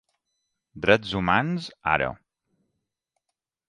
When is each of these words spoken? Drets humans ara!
Drets 0.85 1.13
humans 1.19 1.69
ara! 1.93 2.11